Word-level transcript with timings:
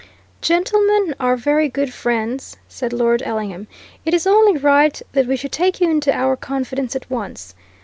"Gentlemen 0.41 1.13
our 1.19 1.37
very 1.37 1.69
good 1.69 1.93
friends," 1.93 2.57
said 2.67 2.91
Lord 2.91 3.21
Ellingham, 3.23 3.67
"it 4.03 4.15
is 4.15 4.25
only 4.25 4.57
right 4.57 4.99
that 5.11 5.27
we 5.27 5.35
should 5.35 5.51
take 5.51 5.79
you 5.79 5.91
into 5.91 6.11
our 6.11 6.35
confidence 6.35 6.95
at 6.95 7.07
once. 7.07 7.53